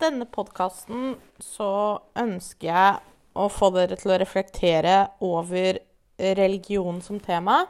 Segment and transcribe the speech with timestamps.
[0.00, 2.98] denne podkasten så ønsker jeg
[3.38, 5.78] å få dere til å reflektere over
[6.20, 7.62] religion som tema,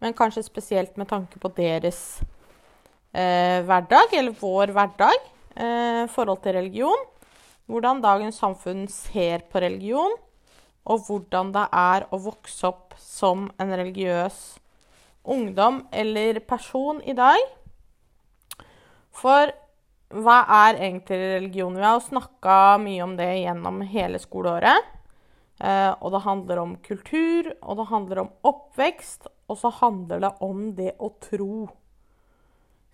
[0.00, 2.20] men kanskje spesielt med tanke på deres
[3.12, 7.04] eh, hverdag, eller vår hverdag, eh, forhold til religion.
[7.70, 10.16] Hvordan dagens samfunn ser på religion,
[10.84, 14.40] og hvordan det er å vokse opp som en religiøs
[15.24, 17.40] ungdom eller person i dag.
[19.14, 19.52] For
[20.14, 21.74] hva er egentlig religion?
[21.78, 24.90] Vi har snakka mye om det gjennom hele skoleåret.
[25.62, 30.32] Eh, og det handler om kultur, og det handler om oppvekst, og så handler det
[30.44, 31.66] om det å tro.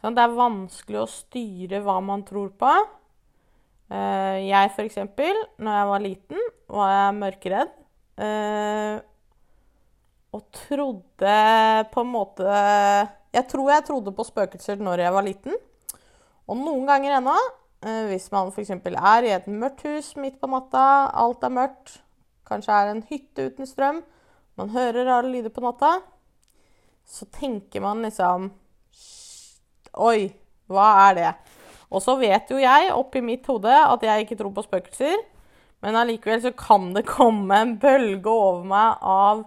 [0.00, 2.72] Så det er vanskelig å styre hva man tror på.
[3.90, 7.72] Eh, jeg, for eksempel, når jeg var liten, var jeg mørkeredd.
[8.20, 8.96] Eh,
[10.30, 11.36] og trodde
[11.90, 12.44] på en måte
[13.32, 15.56] Jeg tror jeg trodde på spøkelser når jeg var liten.
[16.50, 17.36] Og noen ganger ennå,
[17.86, 18.72] eh, hvis man f.eks.
[18.74, 22.00] er i et mørkt hus midt på natta, alt er mørkt,
[22.48, 24.00] kanskje er en hytte uten strøm,
[24.58, 26.00] man hører rare lyder på natta,
[27.06, 28.50] så tenker man liksom
[29.98, 30.28] Oi,
[30.70, 31.30] hva er det?
[31.90, 35.22] Og så vet jo jeg oppi mitt hode at jeg ikke tror på spøkelser,
[35.82, 39.42] men allikevel så kan det komme en bølge over meg av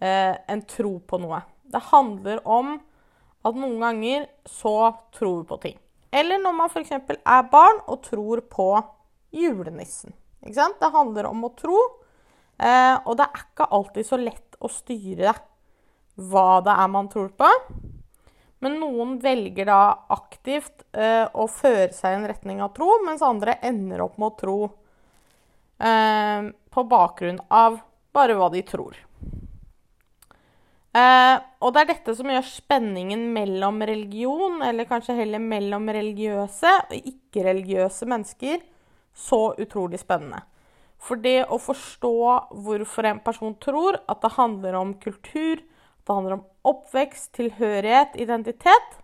[0.00, 1.42] eh, en tro på noe.
[1.68, 2.76] Det handler om
[3.46, 4.76] at noen ganger så
[5.16, 5.76] tror vi på ting.
[6.16, 6.94] Eller når man f.eks.
[6.96, 8.70] er barn og tror på
[9.36, 10.14] julenissen.
[10.40, 11.76] Det handler om å tro,
[12.62, 15.34] eh, og det er ikke alltid så lett å styre
[16.16, 17.50] hva det er man tror på.
[18.64, 19.80] Men noen velger da
[20.14, 24.30] aktivt eh, å føre seg i en retning av tro, mens andre ender opp med
[24.30, 24.56] å tro
[25.84, 27.82] eh, på bakgrunn av
[28.16, 28.96] bare hva de tror.
[30.96, 36.72] Eh, og det er dette som gjør spenningen mellom religion, eller kanskje heller mellom religiøse
[36.86, 38.62] og ikke-religiøse mennesker,
[39.16, 40.40] så utrolig spennende.
[40.96, 42.16] For det å forstå
[42.64, 48.96] hvorfor en person tror at det handler om kultur, det handler om oppvekst, tilhørighet, identitet.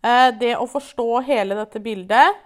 [0.00, 2.40] Eh, det å forstå hele dette bildet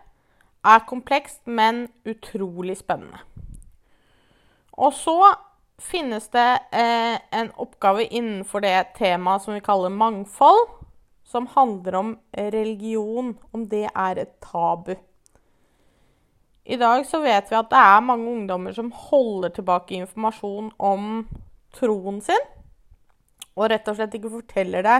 [0.64, 3.20] er komplekst, men utrolig spennende.
[4.74, 5.18] Og så
[5.78, 10.68] finnes det eh, en oppgave innenfor det temaet som vi kaller mangfold,
[11.24, 14.94] som handler om religion, om det er et tabu.
[16.64, 21.26] I dag så vet vi at det er mange ungdommer som holder tilbake informasjon om
[21.74, 22.46] troen sin
[23.54, 24.96] og rett og slett ikke forteller det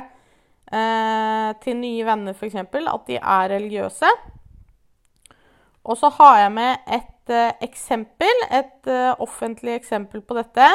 [0.77, 2.59] eh, til nye venner f.eks.
[2.61, 4.11] at de er religiøse.
[5.85, 10.67] Og så har jeg med et eh, eksempel, et eh, offentlig eksempel på dette,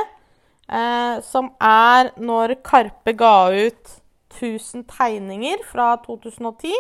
[0.70, 3.96] eh, som er når Karpe ga ut
[4.34, 6.74] 1000 tegninger fra 2010.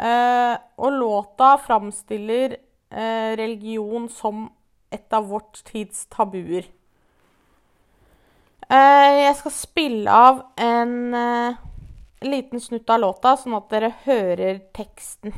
[0.00, 2.56] Eh, og låta framstiller
[2.90, 4.48] religion som
[4.90, 6.64] et av vårt tids tabuer.
[8.66, 11.14] Jeg skal spille av en
[12.26, 15.36] liten snutt av låta, sånn at dere hører teksten.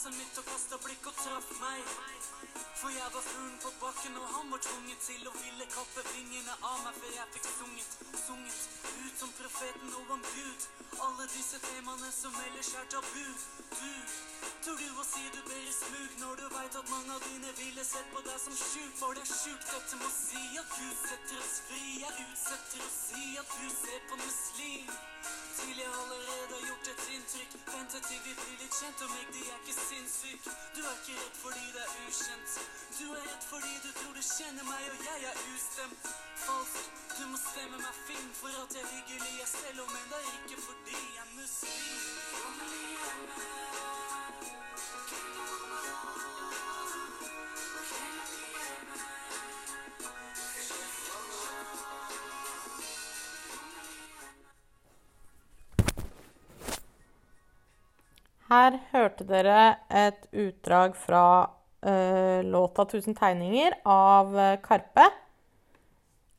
[0.00, 1.88] glasset mitt og kasta blikk og traff meg.
[2.80, 6.54] For jeg var fuglen på bakken, og han var tvunget til å ville kappe vingene
[6.64, 6.94] av meg.
[7.00, 8.60] For jeg fikk sunget, sunget
[9.04, 10.64] ut som profeten og om Gud.
[11.04, 13.28] Alle disse temaene som ellers er tabu.
[13.76, 13.92] Du
[14.64, 17.84] tror du å si du blir smug når du veit at mange av dine ville
[17.84, 18.92] sett på deg som sjuk.
[19.02, 21.86] For det er sjukt, dette må si at du setter oss fri.
[22.06, 25.00] Jeg utsetter å si at du ser på muslim.
[25.58, 27.52] Til jeg allerede har gjort et inntrykk.
[27.72, 30.42] Vente til vi blir litt kjent, Og meg de er ikke sinnssyk.
[30.76, 32.50] Du er ikke redd fordi det er ukjent.
[32.98, 36.10] Du er redd fordi du tror du kjenner meg, og jeg er ustemt.
[36.46, 36.84] Falsk.
[37.18, 40.20] Du må stemme meg fin for at jeg er hyggelig, jeg selv om, men det
[40.24, 41.90] er ikke fordi jeg er muslim.
[58.50, 61.24] Her hørte dere et utdrag fra
[61.86, 65.06] uh, låta 'Tusen tegninger' av uh, Karpe.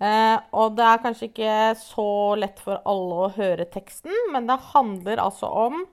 [0.01, 4.57] Eh, og det er kanskje ikke så lett for alle å høre teksten, men det
[4.71, 5.83] handler altså om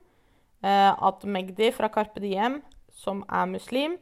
[0.65, 3.99] eh, at Magdi fra Karpe Diem, som er muslim,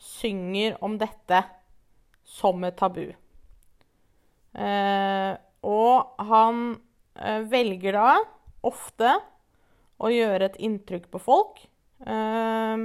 [0.00, 1.42] synger om dette
[2.24, 3.12] som et tabu.
[4.56, 5.32] Eh,
[5.68, 6.64] og han
[7.20, 8.08] eh, velger da
[8.64, 9.18] ofte
[10.02, 11.62] å gjøre et inntrykk på folk
[12.06, 12.84] eh,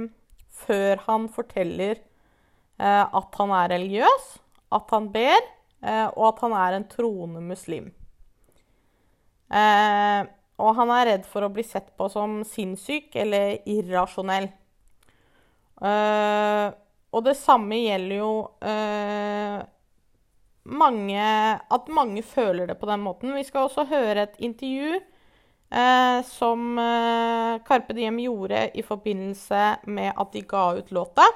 [0.64, 4.32] før han forteller eh, at han er religiøs,
[4.78, 5.38] at han ber,
[5.82, 7.90] eh, og at han er en troende muslim.
[9.48, 10.22] Eh,
[10.58, 14.50] og han er redd for å bli sett på som sinnssyk eller irrasjonell.
[15.78, 16.74] Uh,
[17.14, 18.30] og det samme gjelder jo
[18.66, 19.60] uh,
[20.66, 21.26] mange
[21.70, 23.30] At mange føler det på den måten.
[23.36, 24.98] Vi skal også høre et intervju
[25.72, 26.78] uh, som
[27.68, 31.26] Carpe Diem gjorde i forbindelse med at de ga ut låta.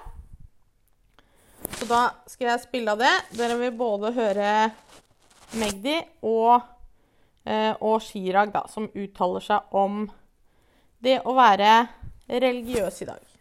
[1.79, 3.13] Så da skal jeg spille av det.
[3.39, 4.53] Dere vil både høre
[5.61, 6.65] Magdi og,
[7.85, 10.07] og Chirag, da, som uttaler seg om
[11.03, 11.75] det å være
[12.27, 13.33] religiøs i dag.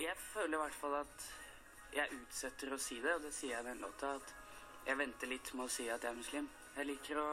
[0.00, 1.24] Jeg føler i hvert fall at
[1.94, 4.34] jeg utsetter å si det, og det sier jeg i den låta, at
[4.86, 6.48] jeg venter litt med å si at jeg er muslim.
[6.76, 7.28] Jeg liker å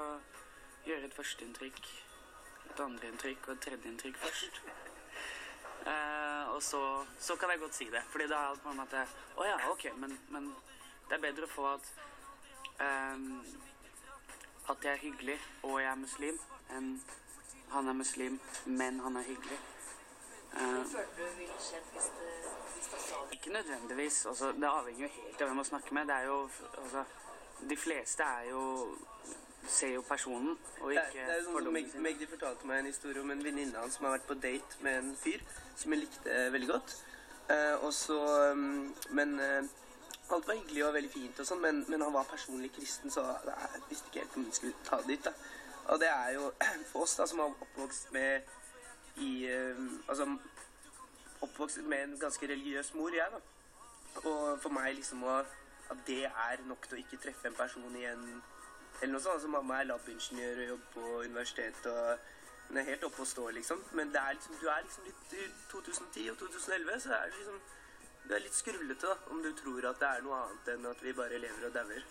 [0.88, 1.80] gjøre et førsteinntrykk,
[2.72, 4.62] et andreinntrykk og et tredjeinntrykk først.
[5.88, 6.82] Uh, og så,
[7.20, 8.02] så, kan jeg godt si det.
[8.12, 10.52] Fordi da er alt på en måte Å oh ja, OK, men, men,
[11.08, 11.92] det er bedre å få at
[12.82, 13.28] um,
[14.74, 16.40] At jeg er hyggelig og jeg er muslim,
[16.76, 16.98] enn
[17.72, 19.58] han er muslim, men han er hyggelig.
[20.56, 20.84] Uh,
[23.32, 24.26] ikke nødvendigvis.
[24.26, 26.08] Altså, det avhenger jo helt av hvem man snakker med.
[26.08, 26.38] Det er jo,
[26.84, 27.04] altså,
[27.70, 28.64] de fleste er jo
[29.68, 33.20] ser jo personen, og ikke det, det er sånn Meg, Magdi fortalte meg en historie
[33.22, 35.44] om en venninne av som har vært på date med en fyr
[35.76, 36.96] som jeg likte veldig godt.
[37.52, 38.18] Eh, og så
[38.52, 39.68] um, Men uh,
[40.36, 43.24] alt var hyggelig og veldig fint, og sånn, men, men, han var personlig kristen, så
[43.48, 45.28] jeg visste ikke helt om vi skulle ta det dit.
[45.28, 45.32] da.
[45.88, 46.50] Og det er jo
[46.92, 48.56] for oss da, som har oppvokst med
[49.24, 50.28] i um, Altså
[51.42, 53.40] oppvokst med en ganske religiøs mor, jeg, da.
[54.26, 55.40] Og for meg liksom å,
[55.90, 58.26] at det er nok til å ikke treffe en person igjen.
[59.02, 59.38] Eller noe sånt.
[59.38, 62.34] Altså, mamma er labingeniør og jobber på universitet og
[62.68, 63.84] hun er helt oppe og står, liksom.
[63.92, 67.36] Men det er liksom, du er liksom litt i 2010 og 2011, så er det
[67.38, 67.60] liksom
[68.28, 71.04] Du er litt skrullete, da, om du tror at det er noe annet enn at
[71.04, 72.02] vi bare lever og dauer.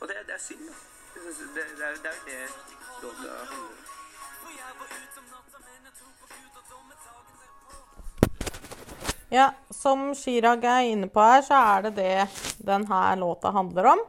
[0.00, 0.76] Og det, det er synd, da.
[1.14, 2.38] Det, det, det er jo det, det
[3.02, 4.00] låta handler om.
[9.30, 14.00] Ja, som Chirag er inne på her, så er det det denne låta handler om.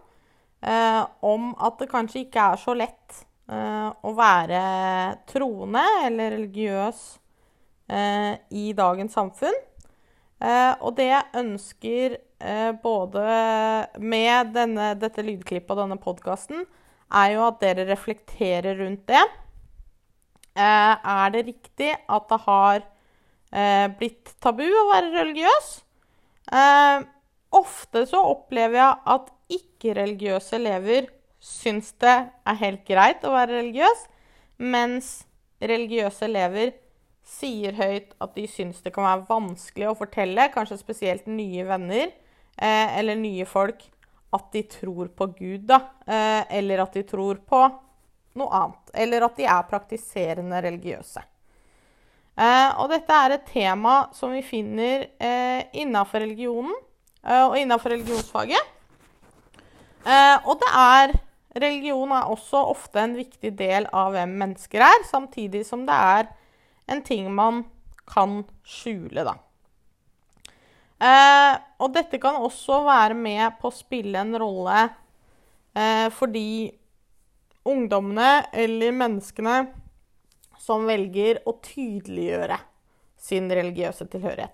[0.66, 4.62] Eh, om at det kanskje ikke er så lett eh, å være
[5.30, 7.04] troende eller religiøs
[7.94, 9.60] eh, i dagens samfunn.
[10.42, 13.26] Eh, og det jeg ønsker eh, både
[14.02, 16.66] med denne, dette lydklippet og denne podkasten,
[17.14, 19.22] er jo at dere reflekterer rundt det.
[20.58, 22.90] Eh, er det riktig at det har
[23.51, 25.71] eh, blitt tabu å være religiøs.
[26.51, 27.07] Eh,
[27.62, 31.09] ofte så opplever jeg at ikke-religiøse elever
[31.42, 32.15] syns det
[32.48, 34.06] er helt greit å være religiøs,
[34.62, 35.12] mens
[35.62, 36.75] religiøse elever
[37.25, 42.07] sier høyt at de syns det kan være vanskelig å fortelle, kanskje spesielt nye venner
[42.09, 43.84] eh, eller nye folk,
[44.31, 45.81] at de tror på Gud, da.
[46.05, 47.62] Eh, eller at de tror på
[48.39, 48.93] noe annet.
[49.03, 51.24] Eller at de er praktiserende religiøse.
[52.40, 56.74] Eh, og dette er et tema som vi finner eh, innafor religionen
[57.26, 58.78] eh, og innafor religionsfaget.
[60.02, 61.12] Og det er
[61.52, 66.30] Religion er også ofte en viktig del av hvem mennesker er, samtidig som det er
[66.92, 67.66] en ting man
[68.08, 69.36] kan skjule, da.
[71.02, 74.84] Eh, og dette kan også være med på å spille en rolle
[75.74, 76.70] eh, fordi
[77.68, 79.56] ungdommene eller menneskene
[80.62, 82.60] som velger å tydeliggjøre
[83.22, 84.53] sin religiøse tilhørighet.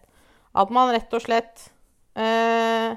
[0.58, 1.68] At man rett og slett
[2.18, 2.96] eh,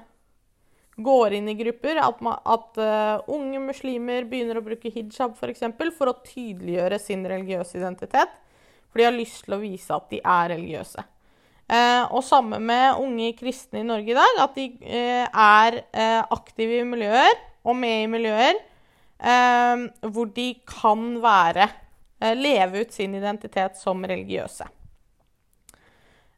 [1.00, 2.00] går inn i grupper.
[2.02, 5.40] At, man, at uh, unge muslimer begynner å bruke hijab f.eks.
[5.40, 8.36] For, eksempel, for å tydeliggjøre sin religiøse identitet.
[8.90, 11.06] For de har lyst til å vise at de er religiøse.
[11.70, 14.40] Eh, og samme med unge kristne i Norge i dag.
[14.42, 15.78] At de eh, er
[16.26, 18.66] aktive i miljøer og med i miljøer
[19.20, 21.66] hvor de kan være
[22.20, 24.66] leve ut sin identitet som religiøse.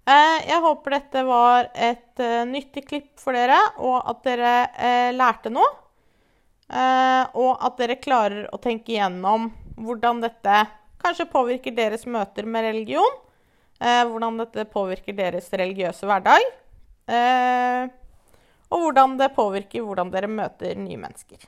[0.02, 5.52] Eh, jeg håper dette var et eh, nyttig klipp for dere, og at dere lærte
[5.52, 5.78] noe.
[6.72, 10.62] Og at dere klarer å tenke igjennom hvordan dette
[11.02, 13.18] kanskje påvirker deres møter med religion.
[13.76, 16.40] Hvordan dette påvirker deres religiøse hverdag.
[18.72, 21.44] og hvordan det påvirker hvordan dere møter nye mennesker.